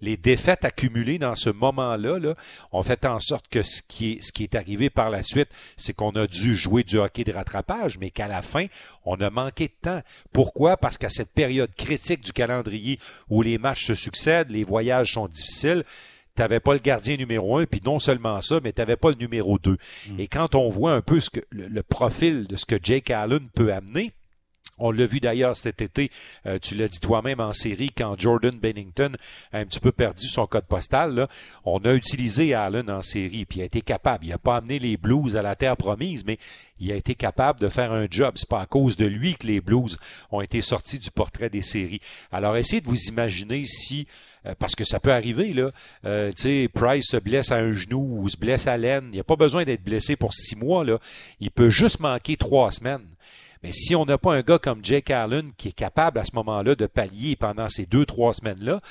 Les 0.00 0.16
défaites 0.16 0.64
accumulées 0.64 1.18
dans 1.18 1.34
ce 1.34 1.50
moment-là 1.50 2.18
là, 2.18 2.34
ont 2.72 2.82
fait 2.82 3.06
en 3.06 3.18
sorte 3.20 3.48
que 3.48 3.62
ce 3.62 3.80
qui 3.86 4.12
est, 4.12 4.22
ce 4.22 4.32
qui 4.32 4.42
est 4.42 4.54
arrivé 4.54 4.90
par 4.90 5.08
la 5.08 5.22
suite, 5.22 5.48
c'est 5.76 5.94
qu'on 5.94 6.10
a 6.10 6.26
dû 6.26 6.54
jouer 6.56 6.82
du 6.82 6.98
hockey 6.98 7.24
de 7.24 7.32
rattrapage, 7.32 7.98
mais 7.98 8.10
qu'à 8.10 8.28
la 8.28 8.42
fin, 8.42 8.66
on 9.04 9.16
a 9.20 9.30
manqué 9.30 9.68
de 9.68 9.72
temps. 9.80 10.02
Pourquoi? 10.32 10.76
Parce 10.76 10.98
qu'à 10.98 11.08
cette 11.08 11.32
période 11.32 11.74
critique 11.74 12.22
du 12.22 12.32
calendrier 12.32 12.98
où 13.30 13.40
les 13.42 13.56
matchs 13.56 13.86
se 13.86 13.94
succèdent, 13.94 14.50
les 14.50 14.64
voyages 14.64 15.12
sont 15.12 15.28
difficiles, 15.28 15.84
t'avais 16.34 16.60
pas 16.60 16.74
le 16.74 16.80
gardien 16.80 17.16
numéro 17.16 17.58
un, 17.58 17.66
puis 17.66 17.80
non 17.84 17.98
seulement 17.98 18.40
ça, 18.40 18.60
mais 18.62 18.72
t'avais 18.72 18.96
pas 18.96 19.10
le 19.10 19.16
numéro 19.16 19.58
deux. 19.58 19.78
Mm. 20.08 20.20
Et 20.20 20.28
quand 20.28 20.54
on 20.54 20.68
voit 20.68 20.92
un 20.92 21.00
peu 21.00 21.20
ce 21.20 21.30
que, 21.30 21.40
le, 21.50 21.82
profil 21.82 22.46
de 22.46 22.56
ce 22.56 22.66
que 22.66 22.76
Jake 22.82 23.10
Allen 23.10 23.48
peut 23.54 23.72
amener, 23.72 24.12
On 24.78 24.90
l'a 24.90 25.06
vu 25.06 25.20
d'ailleurs 25.20 25.56
cet 25.56 25.80
été, 25.80 26.10
euh, 26.46 26.58
tu 26.60 26.74
l'as 26.74 26.88
dit 26.88 27.00
toi-même 27.00 27.40
en 27.40 27.52
série, 27.52 27.90
quand 27.90 28.18
Jordan 28.18 28.58
Bennington 28.58 29.12
a 29.52 29.58
un 29.58 29.66
petit 29.66 29.80
peu 29.80 29.92
perdu 29.92 30.26
son 30.26 30.46
code 30.46 30.66
postal, 30.66 31.28
on 31.64 31.78
a 31.84 31.94
utilisé 31.94 32.54
Allen 32.54 32.90
en 32.90 33.02
série, 33.02 33.44
puis 33.44 33.60
il 33.60 33.62
a 33.62 33.66
été 33.66 33.80
capable. 33.80 34.24
Il 34.24 34.30
n'a 34.30 34.38
pas 34.38 34.56
amené 34.56 34.78
les 34.78 34.96
Blues 34.96 35.36
à 35.36 35.42
la 35.42 35.54
terre 35.54 35.76
promise, 35.76 36.24
mais 36.24 36.38
il 36.80 36.90
a 36.92 36.96
été 36.96 37.14
capable 37.14 37.60
de 37.60 37.68
faire 37.68 37.92
un 37.92 38.06
job. 38.10 38.34
C'est 38.36 38.48
pas 38.48 38.60
à 38.60 38.66
cause 38.66 38.96
de 38.96 39.06
lui 39.06 39.34
que 39.36 39.46
les 39.46 39.60
Blues 39.60 39.98
ont 40.30 40.40
été 40.40 40.60
sortis 40.60 40.98
du 40.98 41.10
portrait 41.10 41.50
des 41.50 41.62
séries. 41.62 42.00
Alors 42.32 42.56
essayez 42.56 42.80
de 42.80 42.88
vous 42.88 43.04
imaginer 43.04 43.64
si 43.64 44.06
euh, 44.46 44.54
parce 44.58 44.74
que 44.74 44.84
ça 44.84 45.00
peut 45.00 45.12
arriver, 45.12 45.52
là. 45.52 45.70
Euh, 46.04 46.30
tu 46.32 46.42
sais, 46.42 46.68
Price 46.72 47.06
se 47.08 47.16
blesse 47.16 47.50
à 47.50 47.56
un 47.56 47.72
genou 47.72 48.20
ou 48.20 48.28
se 48.28 48.36
blesse 48.36 48.66
à 48.66 48.76
l'aine. 48.76 49.04
Il 49.06 49.12
n'y 49.12 49.20
a 49.20 49.24
pas 49.24 49.36
besoin 49.36 49.64
d'être 49.64 49.82
blessé 49.82 50.16
pour 50.16 50.34
six 50.34 50.56
mois. 50.56 50.84
Il 51.40 51.50
peut 51.50 51.70
juste 51.70 52.00
manquer 52.00 52.36
trois 52.36 52.70
semaines. 52.70 53.06
Mais 53.64 53.72
si 53.72 53.96
on 53.96 54.04
n'a 54.04 54.18
pas 54.18 54.34
un 54.34 54.42
gars 54.42 54.58
comme 54.58 54.84
Jake 54.84 55.10
Allen 55.10 55.52
qui 55.56 55.68
est 55.68 55.72
capable 55.72 56.18
à 56.18 56.24
ce 56.26 56.36
moment-là 56.36 56.74
de 56.74 56.84
pallier 56.84 57.34
pendant 57.34 57.70
ces 57.70 57.86
deux, 57.86 58.04
trois 58.04 58.34
semaines-là, 58.34 58.82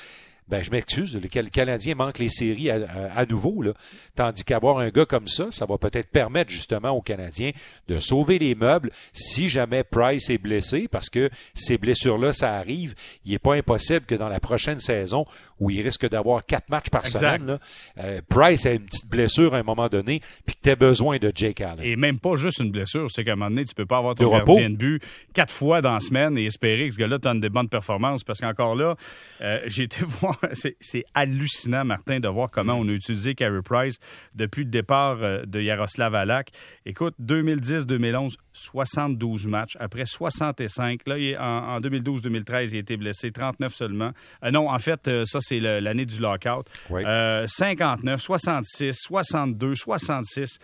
ben 0.48 0.62
je 0.62 0.70
m'excuse, 0.70 1.18
le 1.18 1.48
Canadien 1.48 1.94
manque 1.94 2.18
les 2.18 2.28
séries 2.28 2.70
à, 2.70 3.24
nouveau. 3.26 3.62
Là. 3.62 3.72
Tandis 4.14 4.44
qu'avoir 4.44 4.78
un 4.78 4.90
gars 4.90 5.06
comme 5.06 5.26
ça, 5.26 5.46
ça 5.50 5.64
va 5.64 5.78
peut-être 5.78 6.10
permettre 6.10 6.50
justement 6.50 6.90
aux 6.90 7.00
Canadiens 7.00 7.52
de 7.88 7.98
sauver 7.98 8.38
les 8.38 8.54
meubles 8.54 8.90
si 9.12 9.48
jamais 9.48 9.84
Price 9.84 10.28
est 10.28 10.38
blessé, 10.38 10.86
parce 10.86 11.08
que 11.08 11.30
ces 11.54 11.78
blessures-là, 11.78 12.32
ça 12.32 12.54
arrive. 12.54 12.94
Il 13.24 13.32
n'est 13.32 13.38
pas 13.38 13.54
impossible 13.54 14.04
que 14.04 14.14
dans 14.14 14.28
la 14.28 14.40
prochaine 14.40 14.80
saison, 14.80 15.24
où 15.60 15.70
il 15.70 15.80
risque 15.80 16.08
d'avoir 16.08 16.44
quatre 16.44 16.68
matchs 16.68 16.90
par 16.90 17.06
semaine, 17.06 17.46
là, 17.46 17.58
euh, 17.98 18.20
Price 18.28 18.66
a 18.66 18.72
une 18.72 18.84
petite 18.84 19.06
blessure 19.06 19.54
à 19.54 19.58
un 19.58 19.62
moment 19.62 19.88
donné, 19.88 20.20
puis 20.44 20.56
que 20.56 20.60
tu 20.62 20.70
as 20.70 20.76
besoin 20.76 21.16
de 21.16 21.32
Jake 21.34 21.60
Allen. 21.62 21.84
Et 21.84 21.96
même 21.96 22.18
pas 22.18 22.36
juste 22.36 22.58
une 22.58 22.70
blessure, 22.70 23.10
c'est 23.10 23.24
qu'à 23.24 23.32
un 23.32 23.36
moment 23.36 23.50
donné, 23.50 23.64
tu 23.64 23.74
peux 23.74 23.86
pas 23.86 23.98
avoir 23.98 24.14
ton 24.14 24.30
gardien 24.30 24.68
de 24.68 24.76
but 24.76 25.02
quatre 25.32 25.52
fois 25.52 25.80
dans 25.80 25.94
la 25.94 26.00
semaine 26.00 26.36
et 26.36 26.44
espérer 26.44 26.88
que 26.88 26.94
ce 26.94 26.98
gars-là 26.98 27.18
donne 27.18 27.40
des 27.40 27.48
bonnes 27.48 27.68
performances, 27.68 28.24
parce 28.24 28.40
qu'encore 28.40 28.74
là, 28.74 28.96
euh, 29.40 29.60
j'ai 29.66 29.84
été 29.84 30.04
voir 30.20 30.33
c'est 30.80 31.04
hallucinant, 31.14 31.84
Martin, 31.84 32.20
de 32.20 32.28
voir 32.28 32.50
comment 32.50 32.74
on 32.74 32.88
a 32.88 32.92
utilisé 32.92 33.34
Carey 33.34 33.62
Price 33.62 33.98
depuis 34.34 34.64
le 34.64 34.70
départ 34.70 35.18
euh, 35.22 35.44
de 35.46 35.60
Yaroslav 35.60 36.14
Alak. 36.14 36.50
Écoute, 36.86 37.14
2010-2011, 37.22 38.34
72 38.52 39.46
matchs. 39.46 39.76
Après 39.80 40.04
65, 40.06 41.00
là, 41.06 41.14
en, 41.40 41.80
2012-2013, 41.80 42.70
il 42.70 42.76
a 42.76 42.78
été 42.80 42.96
blessé, 42.96 43.32
39 43.32 43.74
seulement. 43.74 44.12
Euh, 44.44 44.50
non, 44.50 44.70
en 44.70 44.78
fait, 44.78 45.08
euh, 45.08 45.24
ça, 45.24 45.38
c'est 45.40 45.60
l'année 45.60 46.06
du 46.06 46.20
lockout. 46.20 46.64
59, 46.88 48.20
66, 48.20 48.96
62, 49.00 49.74
66. 49.74 50.58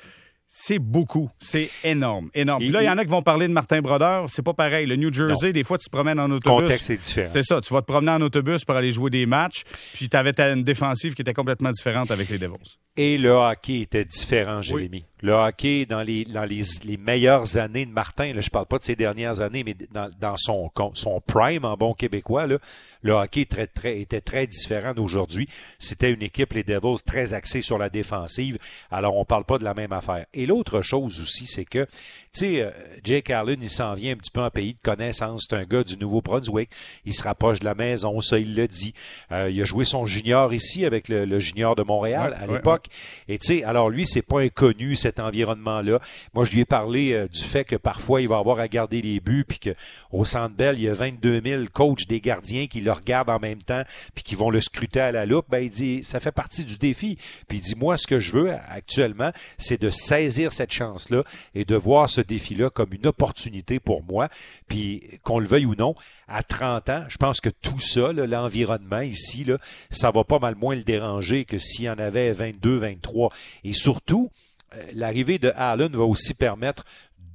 C'est 0.53 0.81
beaucoup. 0.81 1.31
C'est 1.39 1.71
énorme. 1.85 2.29
Énorme. 2.35 2.65
là, 2.65 2.83
il 2.83 2.87
y 2.87 2.91
en 2.91 2.99
a 2.99 3.05
qui 3.05 3.11
vont 3.11 3.23
parler 3.23 3.47
de 3.47 3.53
Martin 3.53 3.81
Brodeur. 3.81 4.29
C'est 4.29 4.43
pas 4.43 4.53
pareil. 4.53 4.85
Le 4.85 4.97
New 4.97 5.13
Jersey, 5.13 5.53
des 5.53 5.63
fois, 5.63 5.79
tu 5.79 5.85
te 5.85 5.91
promènes 5.91 6.19
en 6.19 6.29
autobus. 6.29 6.57
Le 6.57 6.63
contexte 6.63 6.91
est 6.91 6.97
différent. 6.97 7.31
C'est 7.33 7.45
ça. 7.45 7.61
Tu 7.61 7.73
vas 7.73 7.83
te 7.83 7.87
promener 7.87 8.11
en 8.11 8.21
autobus 8.21 8.65
pour 8.65 8.75
aller 8.75 8.91
jouer 8.91 9.11
des 9.11 9.27
matchs. 9.27 9.63
Puis 9.95 10.09
tu 10.09 10.17
avais 10.17 10.33
une 10.53 10.65
défensive 10.65 11.15
qui 11.15 11.23
était 11.23 11.35
complètement 11.35 11.71
différente 11.71 12.11
avec 12.11 12.29
les 12.31 12.39
Devils. 12.39 12.79
Et 13.03 13.17
le 13.17 13.31
hockey 13.31 13.81
était 13.81 14.05
différent, 14.05 14.61
Jérémy. 14.61 15.07
Le 15.23 15.33
hockey, 15.33 15.87
dans 15.87 16.03
les, 16.03 16.27
dans 16.27 16.45
les, 16.45 16.61
les 16.85 16.97
meilleures 16.99 17.57
années 17.57 17.87
de 17.87 17.91
Martin, 17.91 18.35
là, 18.35 18.43
je 18.43 18.51
parle 18.51 18.67
pas 18.67 18.77
de 18.77 18.83
ses 18.83 18.95
dernières 18.95 19.41
années, 19.41 19.65
mais 19.65 19.75
dans, 19.91 20.11
dans 20.21 20.37
son, 20.37 20.71
son 20.93 21.21
prime 21.23 21.65
en 21.65 21.79
bon 21.79 21.95
québécois, 21.95 22.47
là, 22.47 22.59
le 23.03 23.13
hockey 23.13 23.47
très, 23.47 23.67
très, 23.67 24.01
était 24.01 24.21
très 24.21 24.47
différent 24.47 24.93
d'aujourd'hui. 24.93 25.49
C'était 25.79 26.11
une 26.11 26.23
équipe, 26.23 26.53
les 26.53 26.63
Devils, 26.63 27.03
très 27.05 27.33
axée 27.33 27.63
sur 27.63 27.79
la 27.79 27.89
défensive. 27.89 28.59
Alors, 28.91 29.17
on 29.17 29.25
parle 29.25 29.45
pas 29.45 29.59
de 29.59 29.65
la 29.65 29.75
même 29.75 29.93
affaire. 29.93 30.27
Et 30.35 30.45
l'autre 30.47 30.83
chose 30.83 31.21
aussi, 31.21 31.47
c'est 31.47 31.65
que, 31.65 31.85
tu 31.85 31.91
sais, 32.33 32.63
euh, 32.63 32.71
Jake 33.03 33.31
Allen, 33.31 33.59
il 33.63 33.71
s'en 33.71 33.95
vient 33.95 34.13
un 34.13 34.17
petit 34.17 34.31
peu 34.31 34.43
en 34.43 34.51
pays 34.51 34.75
de 34.75 34.79
connaissance. 34.83 35.47
C'est 35.49 35.57
un 35.57 35.65
gars 35.65 35.85
du 35.85 35.97
Nouveau-Brunswick. 35.97 36.71
Il 37.05 37.15
se 37.15 37.23
rapproche 37.23 37.61
de 37.61 37.65
la 37.65 37.75
maison, 37.75 38.21
ça, 38.21 38.39
il 38.39 38.55
l'a 38.55 38.67
dit. 38.67 38.93
Euh, 39.33 39.51
il 39.51 39.61
a 39.61 39.65
joué 39.65 39.85
son 39.85 40.05
junior 40.05 40.53
ici 40.53 40.85
avec 40.85 41.09
le, 41.09 41.39
junior 41.39 41.75
de 41.77 41.83
Montréal 41.83 42.37
à 42.39 42.47
l'époque. 42.47 42.89
Et 43.29 43.39
tu 43.39 43.47
sais, 43.47 43.65
alors 43.65 43.91
lui, 43.91 44.07
c'est 44.07 44.23
pas 44.23 44.41
inconnu, 44.41 44.97
cet 44.97 45.21
environnement-là. 45.21 46.01
Moi, 46.35 46.45
je 46.45 46.53
lui 46.53 46.61
ai 46.61 46.65
parlé 46.65 47.13
euh, 47.13 47.29
du 47.29 47.41
fait 47.41 47.65
que 47.65 47.77
parfois, 47.77 48.21
il 48.21 48.29
va 48.29 48.39
avoir 48.39 48.61
à 48.61 48.69
garder 48.69 49.03
les 49.03 49.21
buts, 49.21 49.45
puis 49.47 49.59
qu'au 49.59 50.25
Centre 50.25 50.55
Bell, 50.55 50.77
il 50.79 50.85
y 50.85 50.89
a 50.89 50.95
22 50.95 51.41
000 51.45 51.65
coachs 51.73 52.07
des 52.07 52.21
gardiens 52.21 52.67
qui 52.67 52.81
le 52.81 52.93
regardent 52.93 53.31
en 53.31 53.39
même 53.39 53.63
temps, 53.63 53.83
puis 54.15 54.23
qui 54.25 54.35
vont 54.35 54.51
le 54.51 54.61
scruter 54.61 55.01
à 55.01 55.13
la 55.13 55.27
loupe. 55.27 55.47
Ben, 55.49 55.61
il 55.61 55.71
dit, 55.71 56.05
ça 56.05 56.21
fait 56.21 56.33
partie 56.33 56.65
du 56.65 56.77
défi. 56.77 57.17
Puis 57.49 57.59
il 57.59 57.61
dit, 57.61 57.75
moi, 57.77 57.97
ce 57.97 58.07
que 58.07 58.19
je 58.19 58.33
veux 58.33 58.53
actuellement, 58.69 59.33
c'est 59.59 59.81
de 59.81 59.91
saisir 59.91 60.53
cette 60.53 60.73
chance-là 60.73 61.23
et 61.55 61.65
de 61.65 61.75
voir 61.77 62.09
ce 62.09 62.21
défi-là 62.21 62.71
comme 62.71 62.93
une 62.93 63.07
opportunité 63.07 63.81
pour 63.81 64.03
moi. 64.03 64.29
Puis 64.69 65.03
qu'on 65.23 65.39
le 65.39 65.47
veuille 65.47 65.67
ou 65.67 65.75
non, 65.75 65.95
à 66.29 66.43
30 66.43 66.89
ans, 66.91 67.05
je 67.09 67.17
pense 67.17 67.41
que 67.41 67.49
tout 67.49 67.79
ça, 67.79 68.13
l'environnement 68.13 69.01
ici, 69.01 69.47
ça 69.91 70.11
va 70.11 70.25
pas 70.25 70.39
mal 70.39 70.55
moins 70.55 70.75
le 70.75 70.83
déranger 70.83 71.45
que 71.45 71.59
s'il 71.59 71.85
y 71.85 71.91
en 71.91 71.99
avait 71.99 72.33
22, 72.33 72.70
23. 72.79 73.33
Et 73.65 73.73
surtout, 73.73 74.31
euh, 74.75 74.83
l'arrivée 74.93 75.39
de 75.39 75.53
Allen 75.57 75.93
va 75.93 76.05
aussi 76.05 76.35
permettre 76.35 76.85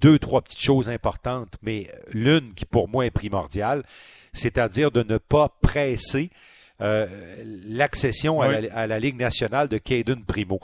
deux, 0.01 0.19
trois 0.19 0.41
petites 0.41 0.61
choses 0.61 0.89
importantes, 0.89 1.55
mais 1.61 1.89
l'une 2.11 2.53
qui 2.53 2.65
pour 2.65 2.87
moi 2.87 3.05
est 3.05 3.11
primordiale, 3.11 3.83
c'est-à-dire 4.33 4.91
de 4.91 5.03
ne 5.03 5.17
pas 5.17 5.49
presser 5.61 6.29
euh, 6.81 7.07
l'accession 7.67 8.41
à, 8.41 8.47
à, 8.47 8.87
la 8.87 8.99
Ligue 8.99 9.17
nationale 9.17 9.69
de 9.69 9.77
Caden 9.77 10.25
Primo 10.25 10.59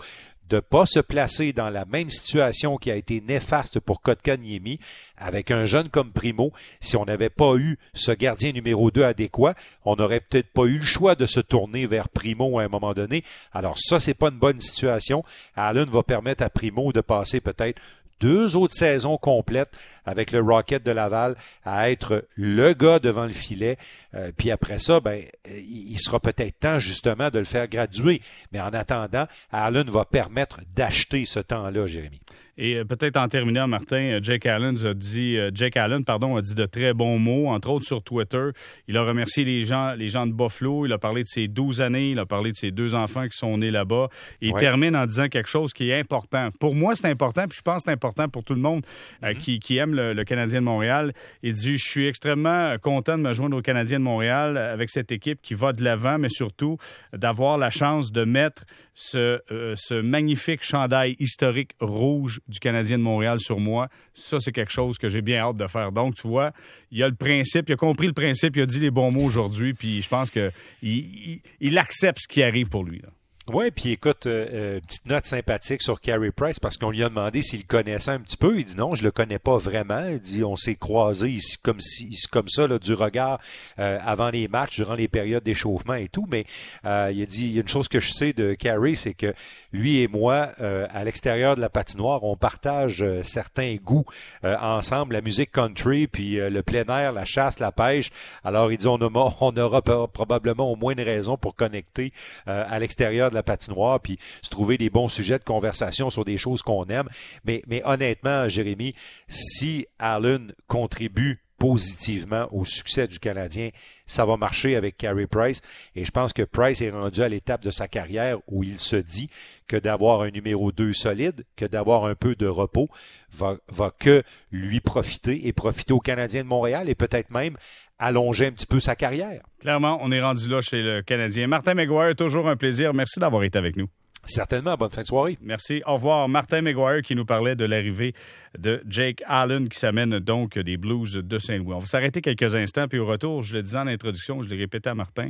de 0.51 0.59
pas 0.59 0.85
se 0.85 0.99
placer 0.99 1.53
dans 1.53 1.69
la 1.69 1.85
même 1.85 2.09
situation 2.09 2.75
qui 2.75 2.91
a 2.91 2.95
été 2.95 3.21
néfaste 3.21 3.79
pour 3.79 4.01
Kotkaniemi 4.01 4.79
avec 5.17 5.49
un 5.49 5.63
jeune 5.63 5.87
comme 5.87 6.11
Primo. 6.11 6.51
Si 6.81 6.97
on 6.97 7.05
n'avait 7.05 7.29
pas 7.29 7.55
eu 7.55 7.79
ce 7.93 8.11
gardien 8.11 8.51
numéro 8.51 8.91
2 8.91 9.03
adéquat, 9.03 9.55
on 9.85 9.95
n'aurait 9.95 10.19
peut-être 10.19 10.51
pas 10.51 10.63
eu 10.63 10.75
le 10.75 10.81
choix 10.83 11.15
de 11.15 11.25
se 11.25 11.39
tourner 11.39 11.87
vers 11.87 12.09
Primo 12.09 12.59
à 12.59 12.63
un 12.63 12.67
moment 12.67 12.93
donné. 12.93 13.23
Alors 13.53 13.79
ça, 13.79 14.01
c'est 14.01 14.13
pas 14.13 14.27
une 14.27 14.39
bonne 14.39 14.59
situation. 14.59 15.23
Allen 15.55 15.89
va 15.89 16.03
permettre 16.03 16.43
à 16.43 16.49
Primo 16.49 16.91
de 16.91 17.01
passer 17.01 17.39
peut-être 17.39 17.81
deux 18.21 18.55
autres 18.55 18.75
saisons 18.75 19.17
complètes 19.17 19.73
avec 20.05 20.31
le 20.31 20.39
Rocket 20.39 20.83
de 20.83 20.91
Laval 20.91 21.35
à 21.65 21.91
être 21.91 22.25
le 22.35 22.73
gars 22.73 22.99
devant 22.99 23.25
le 23.25 23.33
filet. 23.33 23.77
Euh, 24.13 24.31
puis 24.35 24.51
après 24.51 24.79
ça, 24.79 24.99
ben, 24.99 25.23
il 25.49 25.99
sera 25.99 26.19
peut-être 26.19 26.59
temps 26.59 26.79
justement 26.79 27.29
de 27.29 27.39
le 27.39 27.45
faire 27.45 27.67
graduer. 27.67 28.21
Mais 28.53 28.61
en 28.61 28.69
attendant, 28.69 29.27
Allen 29.51 29.89
va 29.89 30.05
permettre 30.05 30.61
d'acheter 30.75 31.25
ce 31.25 31.39
temps-là, 31.39 31.87
Jérémy. 31.87 32.21
Et 32.57 32.75
euh, 32.75 32.85
peut-être 32.85 33.17
en 33.17 33.27
terminant, 33.27 33.67
Martin, 33.67 33.97
euh, 33.97 34.19
Jake 34.21 34.45
Allen 34.45 34.75
a 34.85 34.93
dit, 34.93 35.37
euh, 35.37 35.51
Jake 35.53 35.77
Allen, 35.77 36.03
pardon, 36.03 36.35
a 36.35 36.41
dit 36.41 36.55
de 36.55 36.65
très 36.65 36.93
bons 36.93 37.17
mots, 37.19 37.47
entre 37.47 37.69
autres 37.69 37.85
sur 37.85 38.03
Twitter. 38.03 38.49
Il 38.87 38.97
a 38.97 39.03
remercié 39.03 39.45
les 39.45 39.65
gens, 39.65 39.93
les 39.93 40.09
gens 40.09 40.27
de 40.27 40.33
Buffalo. 40.33 40.85
Il 40.85 40.93
a 40.93 40.97
parlé 40.97 41.23
de 41.23 41.27
ses 41.27 41.47
12 41.47 41.81
années. 41.81 42.11
Il 42.11 42.19
a 42.19 42.25
parlé 42.25 42.51
de 42.51 42.57
ses 42.57 42.71
deux 42.71 42.93
enfants 42.93 43.27
qui 43.27 43.37
sont 43.37 43.57
nés 43.57 43.71
là-bas. 43.71 44.09
Il 44.41 44.53
termine 44.53 44.95
en 44.95 45.05
disant 45.05 45.27
quelque 45.27 45.49
chose 45.49 45.73
qui 45.73 45.89
est 45.89 45.99
important. 45.99 46.49
Pour 46.59 46.75
moi, 46.75 46.95
c'est 46.95 47.07
important, 47.07 47.47
puis 47.47 47.57
je 47.57 47.61
pense 47.61 47.77
que 47.77 47.81
c'est 47.85 47.91
important 47.91 48.27
pour 48.27 48.43
tout 48.43 48.53
le 48.53 48.59
monde 48.61 48.85
mm-hmm. 49.21 49.37
qui, 49.37 49.59
qui, 49.59 49.77
aime 49.77 49.95
le, 49.95 50.23
Canadien 50.23 50.59
de 50.59 50.65
Montréal. 50.65 51.13
Il 51.43 51.53
dit, 51.53 51.77
je 51.77 51.83
suis 51.83 52.07
extrêmement 52.07 52.75
content 52.81 53.17
de 53.17 53.23
me 53.23 53.33
joindre 53.33 53.57
au 53.57 53.61
Canadien 53.61 53.99
de 53.99 54.03
Montréal 54.03 54.57
avec 54.57 54.89
cette 54.89 55.11
équipe 55.11 55.41
qui 55.41 55.53
va 55.53 55.73
de 55.73 55.83
l'avant, 55.83 56.17
mais 56.17 56.29
surtout 56.29 56.77
d'avoir 57.13 57.57
la 57.57 57.69
chance 57.69 58.11
de 58.11 58.23
mettre 58.23 58.65
ce, 58.93 59.39
ce 59.75 59.93
magnifique 60.01 60.63
chandail 60.63 61.15
historique 61.19 61.71
rouge 61.79 62.41
du 62.47 62.59
Canadien 62.59 62.97
de 62.97 63.03
Montréal 63.03 63.39
sur 63.39 63.59
moi. 63.59 63.87
Ça, 64.13 64.39
c'est 64.39 64.51
quelque 64.51 64.71
chose 64.71 64.97
que 64.97 65.09
j'ai 65.09 65.21
bien 65.21 65.39
hâte 65.39 65.57
de 65.57 65.67
faire. 65.67 65.91
Donc, 65.91 66.15
tu 66.15 66.27
vois, 66.27 66.51
il 66.91 67.01
a 67.03 67.07
le 67.07 67.15
principe, 67.15 67.69
il 67.69 67.73
a 67.73 67.77
compris 67.77 68.07
le 68.07 68.13
principe, 68.13 68.55
il 68.55 68.61
a 68.61 68.65
dit 68.65 68.79
les 68.79 68.91
bons 68.91 69.11
mots 69.11 69.23
aujourd'hui, 69.23 69.73
puis 69.73 70.01
je 70.01 70.09
pense 70.09 70.29
qu'il 70.31 70.51
il, 70.81 71.77
accepte 71.77 72.19
ce 72.21 72.27
qui 72.27 72.43
arrive 72.43 72.69
pour 72.69 72.83
lui. 72.83 73.01
Oui, 73.47 73.71
puis 73.71 73.93
écoute, 73.93 74.27
euh, 74.27 74.45
euh, 74.53 74.79
petite 74.81 75.07
note 75.07 75.25
sympathique 75.25 75.81
sur 75.81 75.99
Carey 75.99 76.29
Price 76.29 76.59
parce 76.59 76.77
qu'on 76.77 76.91
lui 76.91 77.03
a 77.03 77.09
demandé 77.09 77.41
s'il 77.41 77.65
connaissait 77.65 78.11
un 78.11 78.19
petit 78.19 78.37
peu. 78.37 78.59
Il 78.59 78.65
dit 78.65 78.75
non, 78.75 78.93
je 78.93 79.03
le 79.03 79.09
connais 79.09 79.39
pas 79.39 79.57
vraiment. 79.57 80.05
Il 80.09 80.19
dit 80.19 80.43
on 80.43 80.55
s'est 80.55 80.75
croisés 80.75 81.31
ici 81.31 81.57
comme 81.57 81.81
si, 81.81 82.15
comme 82.31 82.47
ça 82.49 82.67
là, 82.67 82.77
du 82.77 82.93
regard 82.93 83.39
euh, 83.79 83.97
avant 84.05 84.29
les 84.29 84.47
matchs, 84.47 84.75
durant 84.75 84.93
les 84.93 85.07
périodes 85.07 85.43
d'échauffement 85.43 85.95
et 85.95 86.07
tout. 86.07 86.27
Mais 86.29 86.45
il 86.83 86.87
a 86.89 87.25
dit 87.25 87.45
il 87.45 87.53
y 87.53 87.57
a 87.57 87.61
une 87.61 87.67
chose 87.67 87.87
que 87.87 87.99
je 87.99 88.11
sais 88.11 88.31
de 88.31 88.53
Carey, 88.53 88.93
c'est 88.93 89.15
que 89.15 89.33
lui 89.73 90.01
et 90.01 90.07
moi, 90.07 90.51
à 90.59 91.03
l'extérieur 91.03 91.55
de 91.55 91.61
la 91.61 91.69
patinoire, 91.69 92.23
on 92.23 92.35
partage 92.35 93.03
certains 93.23 93.75
goûts 93.83 94.05
ensemble, 94.43 95.13
la 95.13 95.21
musique 95.21 95.51
country, 95.51 96.05
puis 96.05 96.35
le 96.35 96.61
plein 96.61 96.85
air, 96.85 97.11
la 97.11 97.25
chasse, 97.25 97.59
la 97.59 97.71
pêche. 97.71 98.11
Alors 98.43 98.71
il 98.71 98.77
dit 98.77 98.87
on, 98.87 98.99
on 99.01 99.57
aura 99.57 99.81
probablement 99.81 100.71
au 100.71 100.75
moins 100.75 100.93
une 100.93 101.01
raison 101.01 101.37
pour 101.37 101.55
connecter 101.55 102.13
à 102.45 102.77
l'extérieur 102.77 103.30
de 103.31 103.35
la 103.35 103.43
patinoire, 103.43 103.99
puis 103.99 104.19
se 104.43 104.49
trouver 104.49 104.77
des 104.77 104.91
bons 104.91 105.09
sujets 105.09 105.39
de 105.39 105.43
conversation 105.43 106.09
sur 106.09 106.23
des 106.23 106.37
choses 106.37 106.61
qu'on 106.61 106.85
aime. 106.85 107.09
Mais, 107.43 107.63
honnêtement, 107.83 108.47
Jérémy, 108.47 108.93
si 109.27 109.87
Allen 109.97 110.53
contribue 110.67 111.41
positivement 111.61 112.47
au 112.51 112.65
succès 112.65 113.07
du 113.07 113.19
Canadien, 113.19 113.69
ça 114.07 114.25
va 114.25 114.35
marcher 114.35 114.75
avec 114.75 114.97
Carey 114.97 115.27
Price. 115.27 115.61
Et 115.95 116.05
je 116.05 116.09
pense 116.09 116.33
que 116.33 116.41
Price 116.41 116.81
est 116.81 116.89
rendu 116.89 117.21
à 117.21 117.29
l'étape 117.29 117.61
de 117.61 117.69
sa 117.69 117.87
carrière 117.87 118.39
où 118.47 118.63
il 118.63 118.79
se 118.79 118.95
dit 118.95 119.29
que 119.67 119.77
d'avoir 119.77 120.21
un 120.21 120.31
numéro 120.31 120.71
2 120.71 120.91
solide, 120.93 121.45
que 121.55 121.65
d'avoir 121.65 122.05
un 122.05 122.15
peu 122.15 122.33
de 122.33 122.47
repos, 122.47 122.89
va, 123.31 123.59
que 123.99 124.23
lui 124.51 124.79
profiter 124.79 125.47
et 125.47 125.53
profiter 125.53 125.93
aux 125.93 125.99
Canadiens 125.99 126.41
de 126.41 126.47
Montréal 126.47 126.89
et 126.89 126.95
peut-être 126.95 127.29
même 127.29 127.55
allonger 128.01 128.47
un 128.47 128.51
petit 128.51 128.65
peu 128.65 128.79
sa 128.79 128.95
carrière. 128.95 129.43
Clairement, 129.59 129.99
on 130.01 130.11
est 130.11 130.21
rendu 130.21 130.49
là 130.49 130.59
chez 130.61 130.81
le 130.81 131.01
Canadien. 131.01 131.47
Martin 131.47 131.75
McGuire, 131.75 132.15
toujours 132.15 132.49
un 132.49 132.55
plaisir. 132.55 132.93
Merci 132.93 133.19
d'avoir 133.19 133.43
été 133.43 133.57
avec 133.57 133.77
nous. 133.77 133.87
Certainement. 134.25 134.75
Bonne 134.75 134.91
fin 134.91 135.01
de 135.01 135.07
soirée. 135.07 135.37
Merci. 135.41 135.81
Au 135.85 135.93
revoir. 135.93 136.27
Martin 136.27 136.61
McGuire 136.61 137.01
qui 137.03 137.15
nous 137.15 137.25
parlait 137.25 137.55
de 137.55 137.63
l'arrivée 137.65 138.13
de 138.57 138.83
Jake 138.87 139.23
Allen 139.27 139.69
qui 139.69 139.79
s'amène 139.79 140.19
donc 140.19 140.57
des 140.57 140.77
Blues 140.77 141.13
de 141.13 141.39
Saint-Louis. 141.39 141.73
On 141.73 141.79
va 141.79 141.85
s'arrêter 141.85 142.21
quelques 142.21 142.55
instants, 142.55 142.87
puis 142.87 142.99
au 142.99 143.05
retour, 143.05 143.43
je 143.43 143.53
le 143.53 143.63
disais 143.63 143.77
en 143.77 143.87
introduction, 143.87 144.41
je 144.41 144.49
l'ai 144.49 144.57
répété 144.57 144.89
à 144.89 144.95
Martin, 144.95 145.29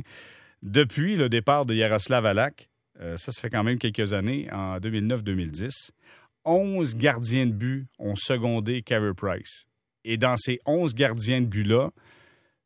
depuis 0.62 1.16
le 1.16 1.28
départ 1.28 1.66
de 1.66 1.74
Yaroslav 1.74 2.24
Alak, 2.24 2.68
euh, 3.00 3.16
ça, 3.16 3.32
ça 3.32 3.40
fait 3.40 3.50
quand 3.50 3.64
même 3.64 3.78
quelques 3.78 4.12
années, 4.12 4.48
en 4.52 4.78
2009-2010, 4.78 5.90
11 6.44 6.96
gardiens 6.96 7.46
de 7.46 7.52
but 7.52 7.86
ont 7.98 8.14
secondé 8.14 8.82
Carey 8.82 9.12
Price. 9.16 9.66
Et 10.04 10.16
dans 10.16 10.36
ces 10.36 10.60
11 10.66 10.94
gardiens 10.94 11.40
de 11.40 11.46
but-là, 11.46 11.90